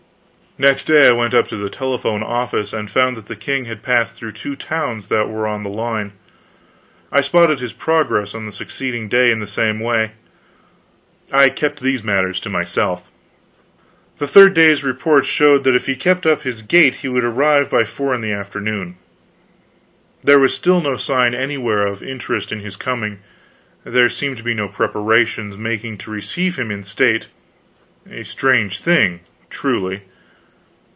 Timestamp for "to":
1.47-1.55, 12.41-12.49, 24.37-24.43, 25.99-26.11